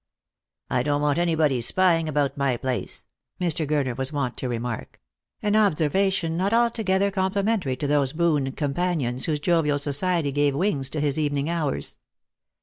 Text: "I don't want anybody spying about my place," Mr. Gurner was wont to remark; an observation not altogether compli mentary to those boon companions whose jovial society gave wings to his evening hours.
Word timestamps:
"I 0.71 0.81
don't 0.81 1.03
want 1.03 1.19
anybody 1.19 1.61
spying 1.61 2.09
about 2.09 2.35
my 2.35 2.57
place," 2.57 3.05
Mr. 3.39 3.67
Gurner 3.69 3.95
was 3.95 4.11
wont 4.11 4.35
to 4.37 4.49
remark; 4.49 4.99
an 5.43 5.55
observation 5.55 6.35
not 6.35 6.53
altogether 6.53 7.11
compli 7.11 7.43
mentary 7.45 7.77
to 7.77 7.85
those 7.85 8.11
boon 8.11 8.53
companions 8.53 9.25
whose 9.25 9.39
jovial 9.39 9.77
society 9.77 10.31
gave 10.31 10.55
wings 10.55 10.89
to 10.89 10.99
his 11.01 11.19
evening 11.19 11.51
hours. 11.51 11.99